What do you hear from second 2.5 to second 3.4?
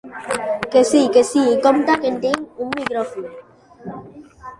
un micròfon.